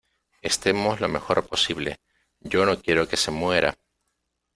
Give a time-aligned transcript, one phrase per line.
[0.41, 1.99] estemos lo mejor posible.
[2.39, 3.77] yo no quiero que se muera